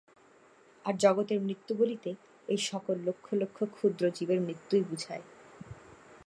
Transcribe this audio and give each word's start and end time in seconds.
আর 0.85 0.93
জগতের 0.97 1.39
মৃত্যু 1.41 1.73
বলিতে 1.75 2.09
এই-সকল 2.47 2.95
লক্ষ 3.05 3.27
লক্ষ 3.33 3.57
ক্ষুদ্র 3.71 4.03
জীবের 4.09 4.39
মৃত্যুই 4.41 4.83
বুঝায়। 4.83 5.23